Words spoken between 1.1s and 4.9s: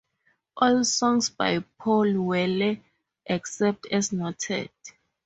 by Paul Weller except as noted.